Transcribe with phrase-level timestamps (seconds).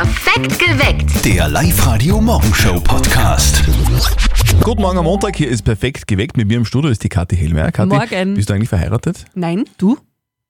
[0.00, 1.24] Perfekt geweckt.
[1.24, 3.64] Der Live-Radio Morgenshow Podcast.
[4.62, 6.36] Guten Morgen am Montag, hier ist perfekt geweckt.
[6.36, 7.72] Mit mir im Studio ist die Kathi Hellmeier.
[7.72, 8.34] Kathi, Morgen.
[8.34, 9.24] Bist du eigentlich verheiratet?
[9.34, 9.98] Nein, du?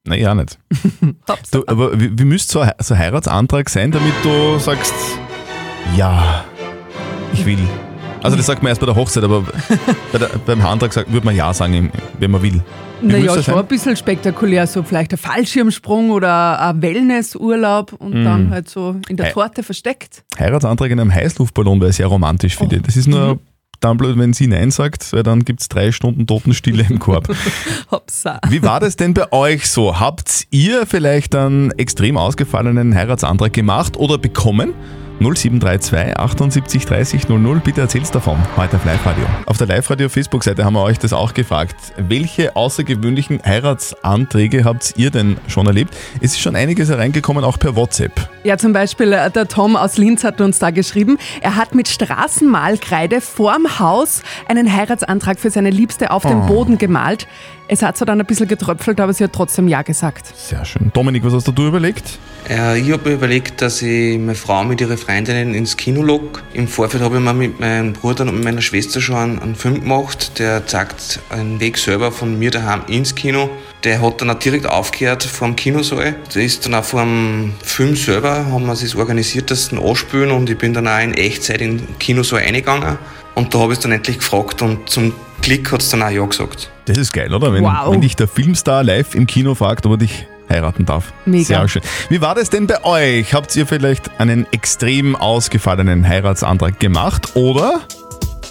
[0.04, 0.58] Nein, ja nicht.
[1.50, 4.93] Du, aber wie, wie müsste so ein so ein Heiratsantrag sein, damit du sagst,
[5.96, 6.45] ja,
[7.33, 7.67] ich will.
[8.23, 9.45] Also das sagt man erst bei der Hochzeit, aber
[10.12, 12.62] bei der, beim Antrag sagt, würde man ja sagen, wenn man will.
[13.01, 18.25] Naja, schon ein bisschen spektakulär, so vielleicht ein Fallschirmsprung oder ein Wellnessurlaub und Mhm.
[18.25, 19.33] dann halt so in der Hey.
[19.34, 20.25] Torte versteckt.
[20.39, 22.78] Heiratsantrag in einem Heißluftballon wäre sehr romantisch, finde Oh.
[22.80, 22.87] ich.
[22.87, 23.39] Das ist nur Mhm.
[23.80, 27.28] dann blöd, wenn sie Nein sagt, weil dann gibt es drei Stunden Totenstille im Korb.
[27.92, 28.41] Hopsa.
[28.48, 30.00] Wie war das denn bei euch so?
[30.00, 34.75] Habt ihr vielleicht einen extrem ausgefallenen Heiratsantrag gemacht oder bekommen?
[35.20, 39.24] 0732 78 30 00, bitte erzähl's davon, heute auf Live-Radio.
[39.46, 41.74] Auf der Live-Radio-Facebook-Seite haben wir euch das auch gefragt.
[41.96, 45.96] Welche außergewöhnlichen Heiratsanträge habt ihr denn schon erlebt?
[46.20, 48.28] Es ist schon einiges hereingekommen, auch per WhatsApp.
[48.44, 51.88] Ja, zum Beispiel äh, der Tom aus Linz hat uns da geschrieben, er hat mit
[51.88, 56.28] Straßenmalkreide vorm Haus einen Heiratsantrag für seine Liebste auf Oh.
[56.28, 57.27] den Boden gemalt.
[57.70, 60.27] Es hat zwar dann ein bisschen getröpfelt, aber sie hat trotzdem Ja gesagt.
[60.34, 60.91] Sehr schön.
[60.94, 62.19] Dominik, was hast du überlegt?
[62.48, 66.41] Äh, ich habe mir überlegt, dass ich meine Frau mit ihren Freundinnen ins Kino locke.
[66.55, 69.83] Im Vorfeld habe ich mir mit meinem Bruder und meiner Schwester schon einen, einen Film
[69.83, 73.50] gemacht, der zeigt einen Weg selber von mir daheim ins Kino.
[73.84, 76.16] Der hat dann auch direkt aufgehört vom Kinosaal.
[76.34, 80.30] Der ist dann auch vom Film selber, haben wir es organisiert, dass sie ihn anspielen
[80.30, 82.97] und ich bin dann auch in Echtzeit in den Kinosaal eingegangen.
[83.34, 86.08] Und da habe ich es dann endlich gefragt und zum Glück hat es dann auch
[86.08, 86.70] Ja gesagt.
[86.89, 87.53] Das ist geil, oder?
[87.53, 87.92] Wenn, Wow.
[87.92, 91.12] wenn dich der Filmstar live im Kino fragt, ob er dich heiraten darf.
[91.27, 91.44] Mega.
[91.44, 91.83] Sehr schön.
[92.08, 93.34] Wie war das denn bei euch?
[93.34, 97.81] Habt ihr vielleicht einen extrem ausgefallenen Heiratsantrag gemacht oder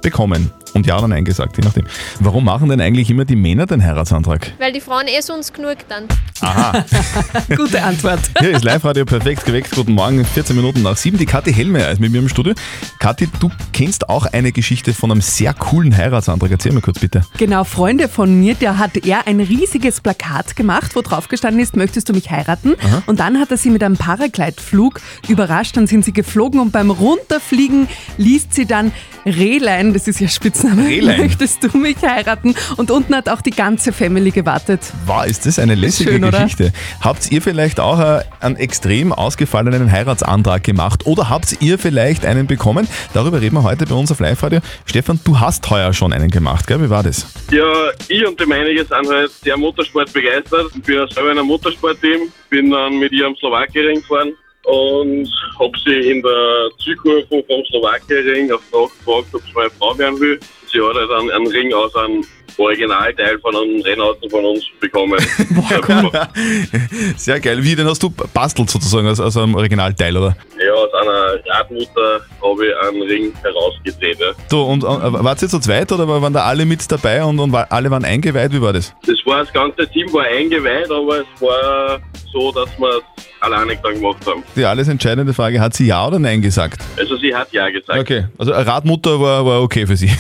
[0.02, 0.52] bekommen?
[0.74, 1.86] Und ja oder nein gesagt, je nachdem.
[2.20, 4.54] Warum machen denn eigentlich immer die Männer den Heiratsantrag?
[4.60, 6.06] Weil die Frauen eh sonst genug dann.
[6.42, 6.84] Aha,
[7.56, 8.20] Gute Antwort.
[8.40, 9.72] hier ist Live-Radio perfekt geweckt.
[9.76, 11.18] Guten Morgen, 14 Minuten nach 7.
[11.18, 12.54] Die Kathi Hellmeier ist mit mir im Studio.
[13.00, 16.52] Kathi, du kennst auch eine Geschichte von einem sehr coolen Heiratsantrag.
[16.52, 17.24] Erzähl mir kurz bitte.
[17.38, 21.76] Genau, Freunde von mir, der hat er ein riesiges Plakat gemacht, wo drauf gestanden ist,
[21.76, 22.76] möchtest du mich heiraten?
[23.08, 26.92] Und dann hat er sie mit einem Paraglideflug überrascht, dann sind sie geflogen und beim
[26.92, 27.88] Runterfliegen
[28.18, 28.92] liest sie dann
[29.26, 31.22] Rehlein, das ist ihr Spitzname, Rehlein?
[31.22, 32.56] möchtest du mich heiraten?
[32.78, 34.82] Und unten hat auch die ganze Family gewartet.
[35.06, 36.44] Wow, ist das eine lässige Schön, oder?
[36.44, 36.74] Geschichte.
[37.02, 42.48] Habt ihr vielleicht auch äh, einen extrem ausgefallenen Heiratsantrag gemacht oder habt ihr vielleicht einen
[42.48, 42.88] bekommen?
[43.14, 44.60] Darüber reden wir heute bei uns auf Live-Radio.
[44.86, 46.82] Stefan, du hast heuer schon einen gemacht, gell?
[46.82, 47.28] Wie war das?
[47.52, 47.64] Ja,
[48.08, 50.72] ich und die meinige sind halt sehr Motorsport begeistert.
[50.76, 54.34] Ich bin selber in einem Motorsportteam, bin dann mit ihrem Slowakei-Ring gefahren
[54.68, 55.30] und
[55.60, 60.40] hab sie in der Zielkurve vom Slowakei-Ring auf gefragt, ob sie meine Frau werden will.
[60.72, 62.26] Sie hat halt einen, einen Ring aus einem
[62.58, 65.20] Originalteil von einem Rennauto von uns bekommen.
[67.16, 67.64] Sehr geil.
[67.64, 70.36] Wie, den hast du bastelt sozusagen aus, aus einem Originalteil, oder?
[70.60, 74.20] ja, aus einer Radmutter habe ich einen Ring herausgedreht.
[74.20, 74.32] Ja.
[74.50, 77.54] Du, und äh, wart ihr zu zweit oder waren da alle mit dabei und, und
[77.54, 78.52] alle waren eingeweiht?
[78.52, 78.94] Wie war das?
[79.06, 82.00] Das war das ganze Team war eingeweiht, aber es war
[82.32, 84.44] so, dass wir es alleine dann gemacht haben.
[84.56, 86.82] Die alles entscheidende Frage, hat sie Ja oder Nein gesagt?
[86.98, 88.00] Also sie hat ja gesagt.
[88.00, 90.12] Okay, also Radmutter war, war okay für sie.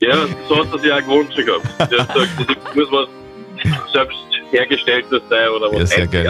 [0.00, 0.16] Ja,
[0.48, 1.92] so hat er sich auch gewünscht gehabt.
[1.92, 2.30] Der hat gesagt,
[2.66, 4.16] das muss was selbst
[4.50, 6.26] hergestelltes sein oder Ja, was sehr geil.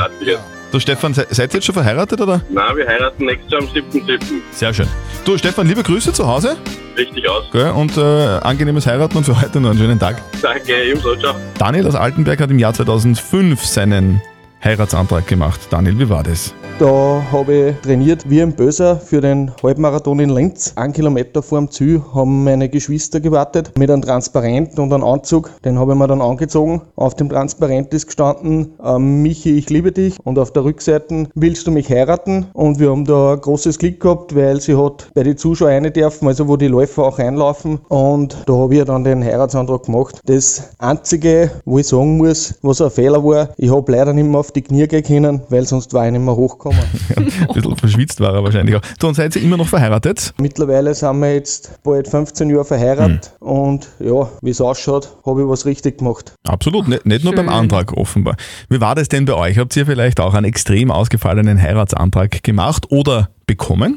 [0.73, 2.41] Du Stefan, se, seid ihr jetzt schon verheiratet oder?
[2.49, 4.19] Nein, wir heiraten nächstes Jahr am 7.7.
[4.53, 4.87] Sehr schön.
[5.25, 6.57] Du Stefan, liebe Grüße zu Hause
[6.97, 7.45] Richtig aus.
[7.53, 7.71] gell?
[7.71, 10.23] und äh, angenehmes Heiraten und für heute noch einen schönen Tag.
[10.43, 11.17] Danke, ebenso.
[11.17, 11.35] Ciao.
[11.59, 14.21] Daniel aus Altenberg hat im Jahr 2005 seinen
[14.63, 15.61] Heiratsantrag gemacht.
[15.71, 16.55] Daniel, wie war das?
[16.79, 20.73] Da habe ich trainiert wie ein Böser für den Halbmarathon in Linz.
[20.77, 25.51] Ein Kilometer vor dem Ziel haben meine Geschwister gewartet mit einem Transparent und einem Anzug.
[25.63, 26.81] Den habe ich mir dann angezogen.
[26.97, 30.17] Auf dem Transparent ist gestanden, ähm, Michi, ich liebe dich.
[30.25, 32.47] Und auf der Rückseite, willst du mich heiraten?
[32.55, 35.93] Und wir haben da ein großes Glück gehabt, weil sie hat bei den Zuschauern rein
[35.93, 37.81] dürfen, also wo die Läufer auch einlaufen.
[37.89, 40.21] Und da habe ich dann den Heiratsantrag gemacht.
[40.25, 44.41] Das Einzige, wo ich sagen muss, was ein Fehler war, ich habe leider nicht mehr
[44.41, 46.81] auf die Knie gehen können, weil sonst war ich nicht mehr hochgekommen.
[47.17, 48.83] Ein bisschen verschwitzt war er wahrscheinlich auch.
[48.99, 50.33] Du, und seid ihr immer noch verheiratet?
[50.39, 55.49] Mittlerweile sind wir jetzt bald 15 Jahre verheiratet und ja, wie es ausschaut, habe ich
[55.49, 56.35] was richtig gemacht.
[56.47, 57.47] Absolut, nicht, nicht nur Schön.
[57.47, 58.37] beim Antrag offenbar.
[58.69, 59.59] Wie war das denn bei euch?
[59.59, 63.97] Habt ihr vielleicht auch einen extrem ausgefallenen Heiratsantrag gemacht oder bekommen?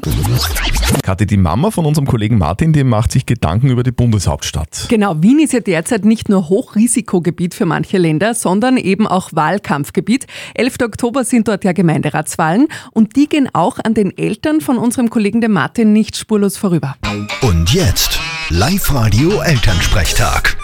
[1.04, 4.86] Kathi, die Mama von unserem Kollegen Martin, die macht sich Gedanken über die Bundeshauptstadt.
[4.88, 10.26] Genau, Wien ist ja derzeit nicht nur Hochrisikogebiet für manche Länder, sondern eben auch Wahlkampfgebiet.
[10.54, 10.78] 11.
[10.82, 15.40] Oktober sind dort ja Gemeinderatswahlen und die gehen auch an den Eltern von unserem Kollegen
[15.40, 16.96] dem Martin nicht spurlos vorüber.
[17.40, 18.18] Und jetzt
[18.48, 20.56] Live-Radio Elternsprechtag.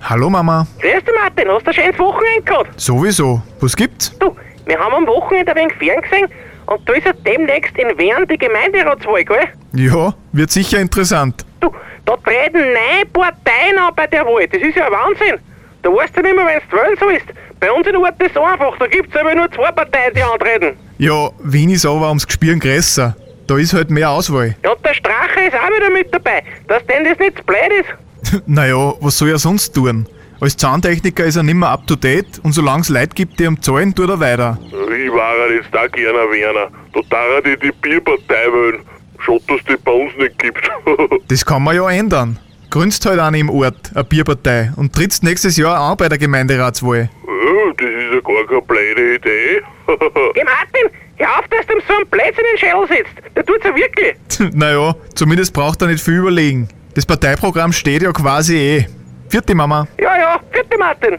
[0.00, 2.80] Hallo Mama, Grüß dich Martin, hast du ein schönes Wochenende gehabt?
[2.80, 3.42] sowieso.
[3.60, 4.16] Was gibt's?
[4.18, 4.34] Du,
[4.66, 6.28] wir haben am Wochenende ein wenig fern gesehen
[6.66, 9.48] und da ist ja demnächst in Wern die Gemeinderatswahl, gell?
[9.74, 11.44] Ja, wird sicher interessant.
[11.60, 11.72] Du,
[12.04, 14.46] da treten neun Parteien an bei der Wahl.
[14.48, 15.38] Das ist ja ein Wahnsinn.
[15.82, 17.26] Da weißt du nicht mehr, wenn du wählen sollst.
[17.58, 18.76] Bei uns in Ort ist es einfach.
[18.78, 20.76] Da gibt es aber nur zwei Parteien, die antreten.
[20.98, 23.16] Ja, Wien ist aber ums Gespüren größer.
[23.46, 24.54] Da ist halt mehr Auswahl.
[24.64, 26.42] Ja, und der Strache ist auch wieder mit dabei.
[26.68, 28.42] Dass denn das nicht zu blöd ist.
[28.46, 30.06] naja, was soll er sonst tun?
[30.42, 33.62] Als Zahntechniker ist er nimmer up to date und solange es Leute gibt, die ihm
[33.62, 34.58] zahlen, tut er weiter.
[34.70, 36.68] Ich war ja jetzt auch gerne Werner.
[36.92, 38.80] Da darf ich die Bierpartei wählen.
[39.20, 40.68] Schade, dass die bei uns nicht gibt.
[41.28, 42.40] Das kann man ja ändern.
[42.70, 47.08] Gründest halt eine im Ort, eine Bierpartei, und trittst nächstes Jahr an bei der Gemeinderatswahl.
[47.24, 49.62] Ja, das ist ja gar keine blöde Idee.
[50.34, 53.36] Geh Martin, hör auf, dass du ihm so einen Blödsinn in den Schädel sitzt.
[53.36, 54.54] Der tut's ja wirklich.
[54.56, 56.66] naja, zumindest braucht er nicht viel überlegen.
[56.94, 58.86] Das Parteiprogramm steht ja quasi eh.
[59.32, 59.88] Vierte Mama.
[59.98, 61.18] Ja, ja, bitte Martin.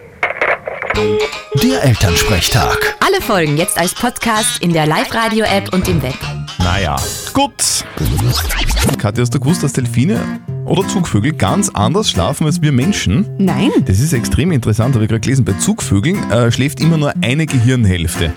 [1.63, 2.95] Der Elternsprechtag.
[2.99, 6.13] Alle Folgen jetzt als Podcast in der Live-Radio-App und im Web.
[6.59, 6.95] Naja,
[7.33, 7.83] gut.
[8.99, 10.19] Katja, hast du gewusst, dass Delfine
[10.65, 13.27] oder Zugvögel ganz anders schlafen als wir Menschen?
[13.39, 13.71] Nein.
[13.85, 15.43] Das ist extrem interessant, habe ich gerade gelesen.
[15.43, 18.31] Bei Zugvögeln äh, schläft immer nur eine Gehirnhälfte.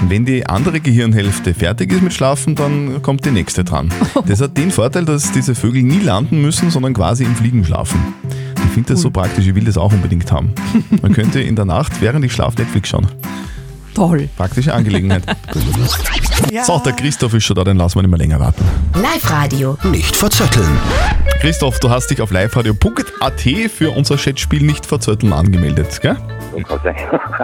[0.00, 3.88] Und wenn die andere Gehirnhälfte fertig ist mit Schlafen, dann kommt die nächste dran.
[4.26, 8.14] Das hat den Vorteil, dass diese Vögel nie landen müssen, sondern quasi im Fliegen schlafen.
[8.64, 10.54] Ich finde das so praktisch, ich will das auch unbedingt haben.
[11.02, 13.06] Man könnte in der Nacht, während ich schlafe, Netflix schauen.
[13.94, 14.28] Toll.
[14.36, 15.22] Praktische Angelegenheit.
[16.66, 18.64] So, der Christoph ist schon da, den lassen wir nicht mehr länger warten.
[18.94, 19.76] Live-Radio.
[19.84, 20.78] Nicht verzetteln.
[21.42, 26.16] Christoph, du hast dich auf liveradio.at für unser Chatspiel nicht verzötteln angemeldet, gell?
[26.68, 26.94] Kann sein.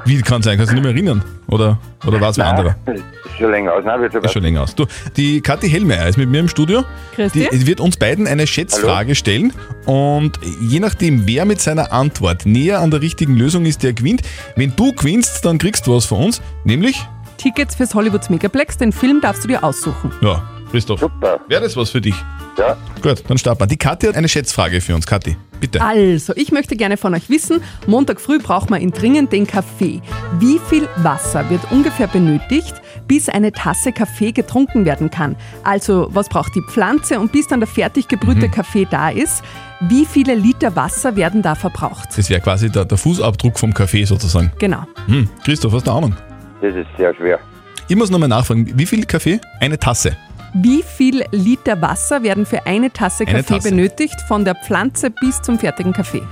[0.05, 0.56] Wie kann sein?
[0.56, 1.25] Kannst du dich nicht mehr erinnern?
[1.49, 2.77] Oder, oder war es wer anderer?
[2.87, 3.03] Ist
[3.37, 3.83] schon länger aus.
[3.85, 4.77] Nein, wird schon Ist schon länger aus.
[4.77, 4.87] Du,
[5.17, 6.85] die Kathi Hellmeier ist mit mir im Studio.
[7.17, 7.49] Christi.
[7.50, 9.53] Die wird uns beiden eine Schätzfrage stellen
[9.85, 14.23] und je nachdem, wer mit seiner Antwort näher an der richtigen Lösung ist, der gewinnt.
[14.55, 17.05] Wenn du gewinnst, dann kriegst du was von uns, nämlich,
[17.37, 20.12] Tickets fürs Hollywoods Megaplex, den Film darfst du dir aussuchen.
[20.21, 20.41] ja,
[20.71, 21.41] Christoph, Super.
[21.49, 22.15] wäre das was für dich?
[22.58, 22.76] Ja.
[23.02, 23.66] Gut, dann starten wir.
[23.66, 25.06] Die Kathi hat eine Schätzfrage für uns.
[25.06, 25.81] Kathi, bitte.
[25.81, 30.02] Also, ich möchte gerne von euch wissen, Montag früh braucht man ihn dringend den Kaffee.
[30.40, 32.75] Wie viel Wasser wird ungefähr benötigt,
[33.06, 35.37] bis eine Tasse Kaffee getrunken werden kann?
[35.62, 39.43] Also, was braucht die Pflanze und bis dann der fertig gebrühte Kaffee da ist?
[39.82, 42.08] Wie viele Liter Wasser werden da verbraucht?
[42.16, 44.50] Das wäre quasi der, der Fußabdruck vom Kaffee sozusagen.
[44.58, 44.82] Genau.
[45.06, 46.16] Hm, Christoph, hast du eine Ahnung?
[46.60, 47.38] Das ist sehr schwer.
[47.87, 49.40] Ich muss nochmal nachfragen, wie viel Kaffee?
[49.60, 50.16] Eine Tasse.
[50.55, 53.71] Wie viel Liter Wasser werden für eine Tasse Eine Kaffee Tasse.
[53.71, 56.23] benötigt, von der Pflanze bis zum fertigen Kaffee?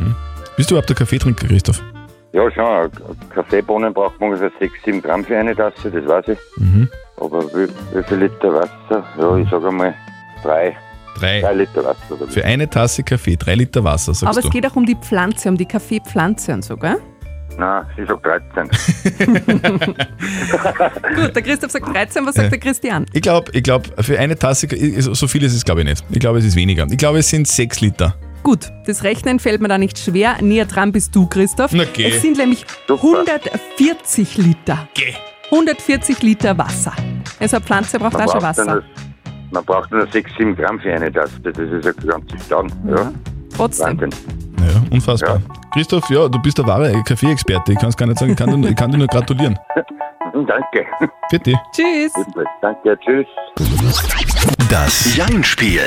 [0.57, 1.83] Bist du überhaupt der Kaffeetrinker, Christoph?
[2.33, 2.91] Ja, schon.
[3.35, 6.39] Kaffeebohnen braucht man ungefähr 6, 7 Gramm für eine Tasse, das weiß ich.
[6.57, 6.89] Mhm.
[7.19, 9.05] Aber wie, wie viel Liter Wasser?
[9.19, 9.95] Ja, ich sage einmal
[10.43, 10.77] 3,
[11.19, 11.41] Drei.
[11.41, 11.99] 3 Liter Wasser.
[12.11, 12.33] Oder wie?
[12.33, 14.49] Für eine Tasse Kaffee, drei Liter Wasser, sagst Aber du.
[14.49, 16.97] es geht auch um die Pflanze, um die Kaffeepflanze und so, gell?
[17.59, 18.69] Nein, ich sag 13.
[21.17, 22.51] Gut, der Christoph sagt 13, was sagt Ja.
[22.51, 23.07] der Christian?
[23.13, 24.69] Ich glaube, ich glaub, für eine Tasse,
[25.01, 26.05] so viel ist es glaube ich nicht.
[26.11, 26.87] Ich glaube, es ist weniger.
[26.91, 28.15] Ich glaube, es sind sechs Liter.
[28.43, 30.37] Gut, das Rechnen fällt mir da nicht schwer.
[30.41, 31.73] Näher dran bist du, Christoph.
[31.73, 32.11] Na geh.
[32.11, 33.03] Es sind nämlich Super.
[33.03, 34.89] 140 Liter.
[34.95, 35.15] Geh.
[35.51, 36.93] 140 Liter Wasser.
[37.41, 38.83] Also eine Pflanze braucht auch schon Wasser.
[39.51, 41.33] man braucht nur 6, 7 Gramm für eine Tasse.
[41.43, 42.71] Das ist ja ganz Stauden.
[42.89, 43.13] Ja,
[43.57, 43.87] Trotzdem.
[44.01, 44.11] Wahnsinn.
[44.77, 45.41] Ja, unfassbar.
[45.73, 47.73] Christoph, ja, du bist der wahre Kaffee-Experte.
[47.73, 49.59] Ich kann es gar nicht sagen, ich kann dir, ich kann dir nur gratulieren.
[50.33, 50.85] Hm, Danke.
[51.31, 51.55] Bitte.
[51.73, 52.13] Tschüss.
[52.61, 53.27] Danke, tschüss.
[54.69, 55.81] Das Jein-Spiel.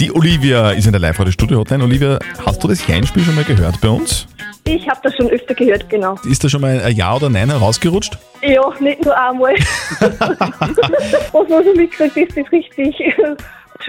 [0.00, 1.84] Die Olivia ist in der Live-Radio-Studio-Hotline.
[1.84, 4.26] Olivia, hast du das Jein-Spiel schon mal gehört bei uns?
[4.64, 6.16] Ich habe das schon öfter gehört, genau.
[6.28, 8.18] Ist da schon mal ein Ja oder Nein herausgerutscht?
[8.42, 9.54] Ja, nicht nur einmal.
[10.00, 12.94] Was man so mitkriegt, ist das richtig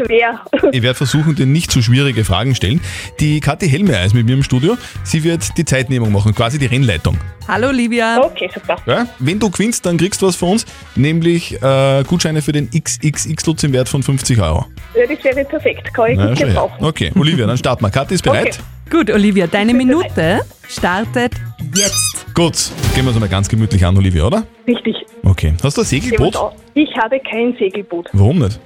[0.05, 0.39] schwer.
[0.71, 2.79] Ich werde versuchen, dir nicht zu schwierige Fragen stellen.
[3.19, 4.77] Die Kathi Hellmeier ist mit mir im Studio.
[5.03, 7.17] Sie wird die Zeitnehmung machen, quasi die Rennleitung.
[7.47, 8.21] Hallo, Olivia.
[8.23, 8.75] Okay, super.
[8.85, 9.07] Ja?
[9.19, 10.65] Wenn du gewinnst, dann kriegst du was von uns,
[10.95, 14.65] nämlich äh, Gutscheine für den XXX-Lutz im Wert von 50 Euro.
[14.95, 15.93] Ja, das wäre perfekt.
[15.93, 16.85] Kann ich Na, gut gebrauchen.
[16.85, 17.89] Okay, Olivia, dann starten wir.
[17.89, 18.59] Kathi ist bereit?
[18.89, 21.33] Gut, Olivia, deine Minute startet
[21.75, 22.25] jetzt.
[22.33, 24.45] Gut, gehen wir es mal ganz gemütlich an, Olivia, oder?
[24.67, 24.95] Richtig.
[25.23, 25.53] Okay.
[25.61, 26.37] Hast du ein Segelboot?
[26.73, 28.09] Ich habe kein Segelboot.
[28.13, 28.59] Warum nicht?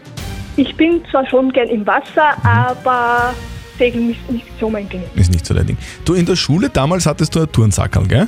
[0.55, 3.33] Ich bin zwar schon gern im Wasser, aber
[3.77, 5.01] Segeln ist nicht so mein Ding.
[5.15, 5.77] Ist nicht so dein Ding.
[6.05, 8.27] Du, in der Schule damals hattest du ein Turnsackerl, gell?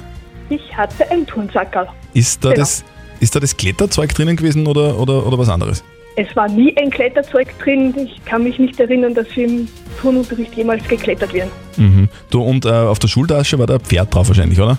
[0.50, 1.88] Ich hatte ein Turnsackerl.
[2.14, 2.62] Ist da, Genau.
[2.62, 2.84] das,
[3.20, 5.84] ist da das Kletterzeug drinnen gewesen oder, oder, oder was anderes?
[6.18, 7.94] Es war nie ein Kletterzeug drin.
[7.98, 9.68] Ich kann mich nicht erinnern, dass wir im
[10.02, 11.50] Turnunterricht jemals geklettert wären.
[11.78, 12.08] Mhm.
[12.30, 14.78] Du, und äh, auf der Schultasche war da ein Pferd drauf wahrscheinlich, oder?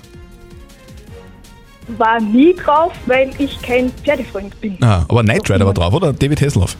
[1.98, 4.76] War nie drauf, weil ich kein Pferdefreund bin.
[4.82, 6.12] Ah, aber Knight Rider war drauf, oder?
[6.12, 6.76] David Hasselhoff.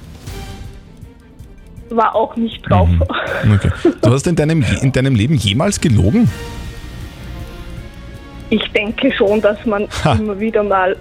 [1.90, 2.88] War auch nicht drauf.
[3.00, 3.71] Okay.
[4.02, 6.31] Du hast in deinem, in deinem Leben jemals gelogen?
[8.50, 10.14] Ich denke schon, dass man Ha.
[10.14, 10.97] immer wieder mal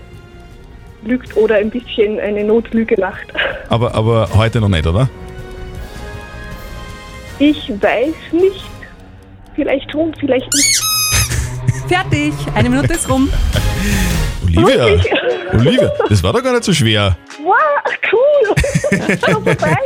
[1.03, 3.27] lügt oder ein bisschen eine Notlüge macht.
[3.69, 5.09] Aber, aber heute noch nicht, oder?
[7.39, 8.65] Ich weiß nicht.
[9.55, 10.81] Vielleicht schon, vielleicht nicht.
[11.87, 12.33] Fertig.
[12.55, 13.29] Eine Minute ist rum.
[14.43, 14.85] Olivia,
[15.53, 17.17] Olivia, das war doch gar nicht so schwer.
[17.43, 17.55] Wow,
[18.11, 19.07] cool.
[19.25, 19.77] Schon vorbei.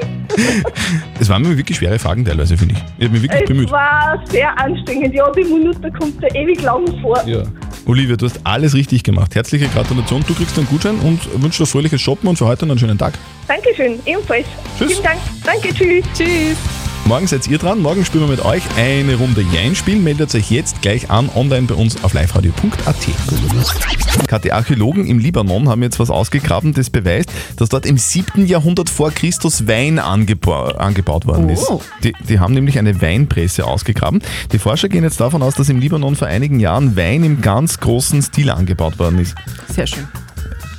[1.20, 2.82] Es waren mir wirklich schwere Fragen teilweise, finde ich.
[2.98, 3.72] Ich habe mich wirklich Es bemüht.
[3.72, 5.14] war sehr anstrengend.
[5.14, 7.22] Ja, die Minute kommt ja ewig lang vor.
[7.28, 7.44] Ja.
[7.86, 9.34] Olivia, du hast alles richtig gemacht.
[9.36, 10.24] Herzliche Gratulation.
[10.28, 12.98] Du kriegst einen Gutschein und wünsche dir fröhliches Shoppen und für heute noch einen schönen
[12.98, 13.14] Tag.
[13.48, 14.46] Dankeschön, ebenfalls.
[14.78, 14.92] Tschüss.
[14.92, 15.20] Vielen Dank.
[15.44, 16.06] Danke, tschüss.
[16.16, 16.89] Tschüss.
[17.10, 17.82] Morgen seid ihr dran.
[17.82, 19.98] Morgen spielen wir mit euch eine Runde Jein-Spiel.
[19.98, 24.28] Meldet euch jetzt gleich an online bei uns auf liveradio.at.
[24.28, 28.46] Kathi, Archäologen im Libanon haben jetzt was ausgegraben, das beweist, dass dort im 7.
[28.46, 31.68] Jahrhundert vor Christus Wein angeba angebaut worden ist.
[31.68, 31.82] Oh.
[32.04, 34.22] Die, die haben nämlich eine Weinpresse ausgegraben.
[34.52, 37.80] Die Forscher gehen jetzt davon aus, dass im Libanon vor einigen Jahren Wein im ganz
[37.80, 39.34] großen Stil angebaut worden ist.
[39.68, 40.08] Sehr schön.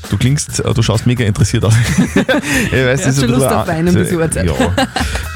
[0.08, 1.74] Du klingst, äh, du schaust mega interessiert aus.
[2.14, 4.46] ich weiß, Ja, das ist schon Lust auf Wein um diese Uhrzeit.
[4.46, 4.52] Ja,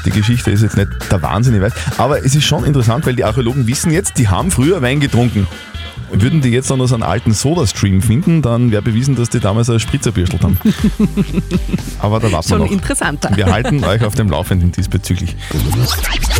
[0.05, 1.73] die Geschichte ist jetzt nicht der Wahnsinn, ich weiß.
[1.97, 5.47] Aber es ist schon interessant, weil die Archäologen wissen jetzt, die haben früher Wein getrunken.
[6.11, 9.69] Würden die jetzt noch so einen alten Soda-Stream finden, dann wäre bewiesen, dass die damals
[9.69, 10.57] eine Spritzer bürschtelt haben.
[11.99, 12.71] Aber da warten wir noch.
[12.71, 13.31] interessanter.
[13.35, 15.35] Wir halten euch auf dem Laufenden diesbezüglich.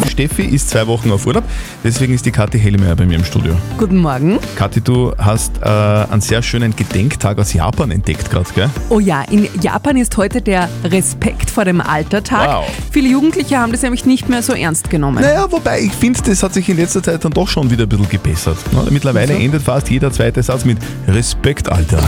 [0.10, 1.44] Steffi ist zwei Wochen auf Urlaub,
[1.84, 3.56] deswegen ist die Kathi Hellmeier bei mir im Studio.
[3.78, 4.40] Guten Morgen.
[4.56, 8.70] Kathi, du hast äh, einen sehr schönen Gedenktag aus Japan entdeckt gerade, gell?
[8.90, 12.48] Oh ja, in Japan ist heute der Respekt vor dem Altertag.
[12.48, 12.66] Wow.
[12.92, 15.22] Viele Jugendliche haben das nämlich nicht mehr so ernst genommen.
[15.22, 17.90] Naja, wobei ich finde, das hat sich in letzter Zeit dann doch schon wieder ein
[17.90, 18.58] bisschen gebessert.
[18.74, 18.86] Ne?
[18.92, 19.44] Mittlerweile Also?
[19.56, 22.04] Endet fast jeder zweite Satz mit Respekt, Alter.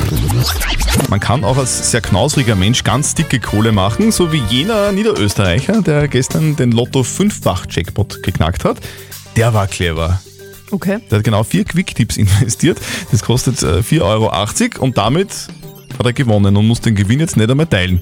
[1.09, 5.81] Man kann auch als sehr knausriger Mensch ganz dicke Kohle machen, so wie jener Niederösterreicher,
[5.81, 8.79] der gestern den Lotto 5-fach-Jackpot geknackt hat.
[9.37, 10.21] Der war clever.
[10.71, 10.99] Okay.
[11.09, 12.79] Der hat genau vier Quick-Tips investiert.
[13.11, 15.29] Das kostet äh, 4,80 Euro und damit
[15.97, 18.01] hat er gewonnen und muss den Gewinn jetzt nicht einmal teilen.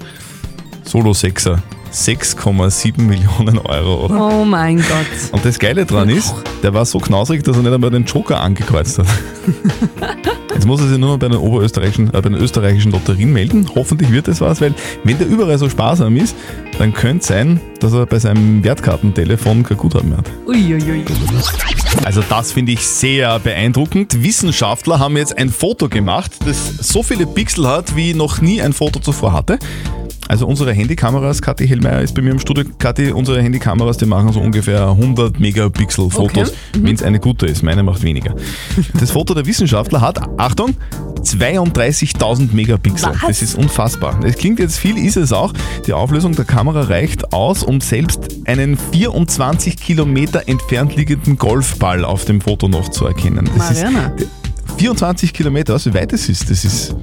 [0.84, 1.62] Solo-Sechser.
[1.96, 4.22] 6,7 Millionen Euro, oder?
[4.22, 5.32] Oh mein Gott.
[5.32, 8.42] Und das Geile dran ist, der war so knausrig, dass er nicht einmal den Joker
[8.42, 9.08] angekreuzt hat.
[10.54, 13.70] Jetzt muss er sich nur noch bei den oberösterreichischen, äh, bei den österreichischen Lotterien melden.
[13.76, 14.74] Hoffentlich wird das was, weil
[15.04, 16.36] wenn der überall so sparsam ist,
[16.78, 20.32] dann könnte es sein, dass er bei seinem Wertkartentelefon kein Guthaben mehr hat.
[20.48, 21.06] Uiuiui.
[22.04, 24.24] Also das finde ich sehr beeindruckend.
[24.24, 28.74] Wissenschaftler haben jetzt ein Foto gemacht, das so viele Pixel hat, wie noch nie ein
[28.74, 29.60] Foto zuvor hatte.
[30.28, 32.64] Also unsere Handykameras, Kathi Hellmeier ist bei mir im Studio.
[32.80, 36.80] Kathi, unsere Handykameras, die machen so ungefähr 100 Megapixel Fotos, Okay.
[36.82, 37.62] wenn es eine gute ist.
[37.64, 38.34] Meine macht weniger.
[39.00, 40.76] Das Foto der Wissenschaftler hat, Achtung,
[41.24, 43.10] 32.000 Megapixel.
[43.14, 43.22] Was?
[43.28, 44.20] Das ist unfassbar.
[44.24, 45.54] Es klingt jetzt viel, ist es auch.
[45.86, 52.26] Die Auflösung der Kamera reicht aus, um selbst einen 24 Kilometer entfernt liegenden Golfball auf
[52.26, 53.50] dem Foto noch zu erkennen.
[53.58, 54.12] Das ist, Mariana.
[54.78, 56.96] 24 Kilometer, also wie weit es ist, das ist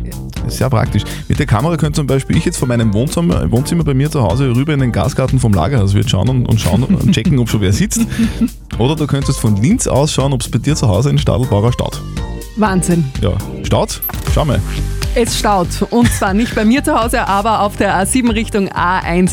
[0.49, 1.03] sehr praktisch.
[1.29, 4.23] Mit der Kamera könnte zum Beispiel ich jetzt von meinem Wohnzimmer, Wohnzimmer bei mir zu
[4.23, 7.49] Hause rüber in den Gasgarten vom Lagerhaus wird schauen und, und schauen und checken, ob
[7.49, 8.01] schon wer sitzt.
[8.79, 11.73] Oder du könntest von Linz aus schauen, ob es bei dir zu Hause in Stadelbauer
[11.73, 12.01] staut.
[12.57, 13.05] Wahnsinn.
[13.21, 13.33] Ja,
[13.63, 14.01] staut?
[14.35, 14.61] Schau mal.
[15.15, 15.69] Es staut.
[15.91, 19.31] Und zwar nicht bei mir zu Hause, aber auf der A7 Richtung A1.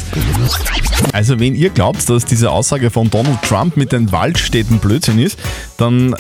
[1.14, 5.40] Also wenn ihr glaubt, dass diese Aussage von Donald Trump mit den Waldstädten Blödsinn ist,
[5.78, 6.16] dann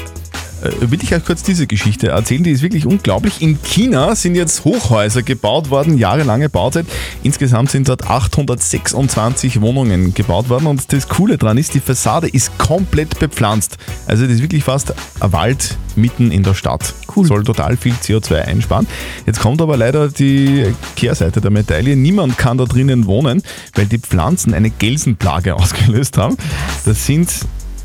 [0.62, 3.42] will ich euch kurz diese Geschichte erzählen, die ist wirklich unglaublich.
[3.42, 6.86] In China sind jetzt Hochhäuser gebaut worden, jahrelange Bauzeit.
[7.24, 12.58] Insgesamt sind dort 826 Wohnungen gebaut worden und das Coole dran ist, die Fassade ist
[12.58, 13.78] komplett bepflanzt.
[14.08, 16.94] Also das ist wirklich fast ein Wald mitten in der Stadt.
[17.16, 17.25] Cool.
[17.25, 18.88] Soll total viel CO2 einsparen.
[19.25, 21.96] Jetzt kommt aber leider die Kehrseite der Medaille.
[21.96, 23.44] Niemand kann da drinnen wohnen,
[23.75, 26.38] weil die Pflanzen eine Gelsenplage ausgelöst haben.
[26.86, 27.30] Das sind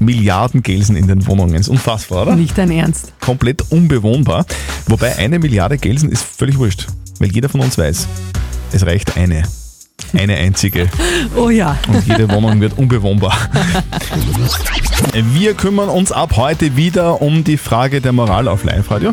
[0.00, 1.54] Milliarden Gelsen in den Wohnungen.
[1.54, 2.36] Ist unfassbar, oder?
[2.36, 3.12] Nicht dein Ernst.
[3.20, 4.46] Komplett unbewohnbar.
[4.88, 6.86] Wobei eine Milliarde Gelsen ist völlig wurscht.
[7.18, 8.08] Weil jeder von uns weiß,
[8.72, 9.44] es reicht eine.
[10.12, 10.88] Eine einzige.
[11.36, 11.78] Oh ja.
[11.88, 13.36] Und jede Wohnung wird unbewohnbar.
[15.32, 19.10] Wir kümmern uns ab heute wieder um die Frage der Moral auf Live-Radio.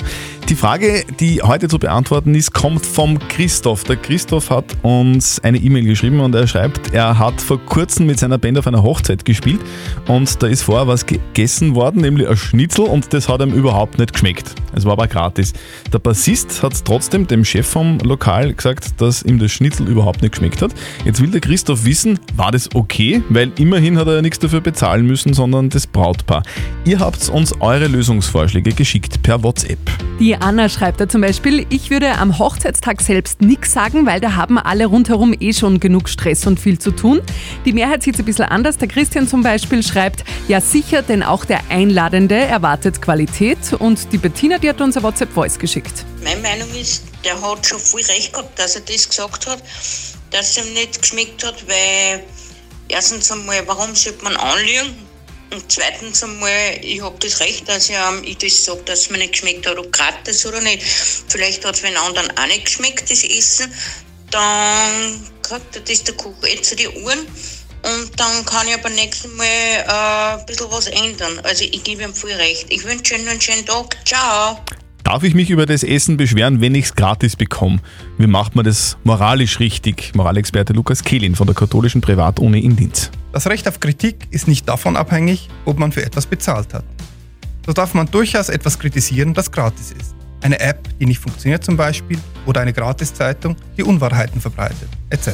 [0.51, 3.85] Die Frage, die heute zu beantworten ist, kommt vom Christoph.
[3.85, 8.19] Der Christoph hat uns eine E-Mail geschrieben und er schreibt, er hat vor kurzem mit
[8.19, 9.61] seiner Band auf einer Hochzeit gespielt
[10.09, 13.97] und da ist vorher was gegessen worden, nämlich ein Schnitzel und das hat ihm überhaupt
[13.97, 14.53] nicht geschmeckt.
[14.75, 15.53] Es war aber gratis.
[15.93, 20.31] Der Bassist hat trotzdem dem Chef vom Lokal gesagt, dass ihm das Schnitzel überhaupt nicht
[20.31, 20.73] geschmeckt hat.
[21.05, 23.23] Jetzt will der Christoph wissen, war das okay?
[23.29, 26.43] Weil immerhin hat er ja nichts dafür bezahlen müssen, sondern das Brautpaar.
[26.83, 29.79] Ihr habt uns eure Lösungsvorschläge geschickt per WhatsApp.
[30.19, 34.35] Die Anna schreibt da zum Beispiel, ich würde am Hochzeitstag selbst nichts sagen, weil da
[34.35, 37.21] haben alle rundherum eh schon genug Stress und viel zu tun.
[37.63, 38.77] Die Mehrheit sieht es ein bisschen anders.
[38.77, 43.73] Der Christian zum Beispiel schreibt, ja sicher, denn auch der Einladende erwartet Qualität.
[43.77, 46.05] Und die Bettina, die hat uns ein WhatsApp-Voice geschickt.
[46.23, 49.61] Meine Meinung ist, der hat schon viel recht gehabt, dass er das gesagt hat,
[50.31, 52.23] dass es ihm nicht geschmeckt hat, weil
[52.87, 55.00] erstens einmal, warum sollte man anlügen?
[55.51, 59.09] Und zweitens einmal, ich habe das Recht, dass ich, ähm, ich das sage, dass es
[59.09, 60.81] mir nicht geschmeckt hat, ob gratis oder nicht.
[60.81, 63.71] Vielleicht hat es den anderen auch nicht geschmeckt, das Essen.
[64.29, 67.19] Dann kriegt das der Koch jetzt zu die Uhren.
[67.83, 71.39] Und dann kann ich aber nächstes Mal äh, ein bisschen was ändern.
[71.43, 72.67] Also ich gebe ihm viel recht.
[72.69, 73.97] Ich wünsche Ihnen einen schönen Tag.
[74.05, 74.59] Ciao.
[75.03, 77.79] Darf ich mich über das Essen beschweren, wenn ich es gratis bekomme?
[78.19, 80.13] Wie macht man das moralisch richtig?
[80.13, 83.09] Moralexperte Lukas Kehlin von der katholischen Privatuni in Linz.
[83.31, 86.83] Das Recht auf Kritik ist nicht davon abhängig, ob man für etwas bezahlt hat.
[87.65, 90.15] So darf man durchaus etwas kritisieren, das gratis ist.
[90.41, 95.29] Eine App, die nicht funktioniert zum Beispiel, oder eine Gratiszeitung, die Unwahrheiten verbreitet, etc.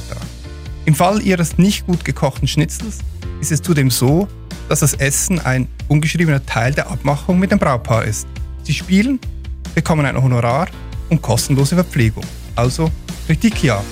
[0.86, 3.00] Im Fall Ihres nicht gut gekochten Schnitzels
[3.42, 4.28] ist es zudem so,
[4.70, 8.28] dass das Essen ein ungeschriebener Teil der Abmachung mit dem Brautpaar ist.
[8.64, 9.20] Sie spielen,
[9.74, 10.68] bekommen ein Honorar
[11.10, 12.24] und kostenlose Verpflegung.
[12.56, 12.92] Also
[13.26, 13.84] Kritik ja.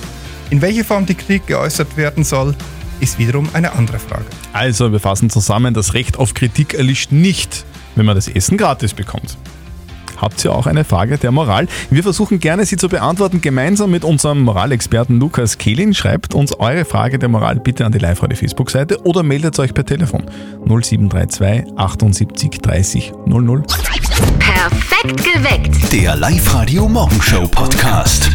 [0.50, 2.54] In welcher Form die Kritik geäußert werden soll,
[3.00, 4.24] ist wiederum eine andere Frage.
[4.52, 8.94] Also, wir fassen zusammen, das Recht auf Kritik erlischt nicht, wenn man das Essen gratis
[8.94, 9.36] bekommt.
[10.16, 11.68] Habt ihr auch eine Frage der Moral?
[11.90, 15.94] Wir versuchen gerne, sie zu beantworten, gemeinsam mit unserem Moralexperten Lukas Kehlin.
[15.94, 20.24] Schreibt uns eure Frage der Moral bitte an die Live-Radio-Facebook-Seite oder meldet euch per Telefon
[20.66, 23.62] 0732 78 30 00.
[24.38, 25.92] Perfekt geweckt.
[25.92, 28.30] Der Live-Radio Morgenshow Podcast.